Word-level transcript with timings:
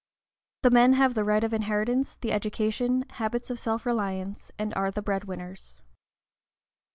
The 0.63 0.71
men 0.71 0.93
have 0.93 1.13
the 1.13 1.23
right 1.23 1.43
of 1.43 1.53
inheritance, 1.53 2.15
the 2.15 2.31
education, 2.31 3.05
habits 3.07 3.51
of 3.51 3.59
self 3.59 3.85
reliance, 3.85 4.51
and 4.57 4.73
are 4.73 4.89
the 4.89 5.03
bread 5.03 5.25
winners. 5.25 5.83